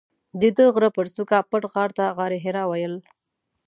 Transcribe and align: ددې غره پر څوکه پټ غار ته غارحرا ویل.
ددې 0.41 0.65
غره 0.73 0.89
پر 0.97 1.07
څوکه 1.13 1.37
پټ 1.49 1.63
غار 1.73 1.89
ته 1.97 2.05
غارحرا 2.17 2.63
ویل. 2.67 2.93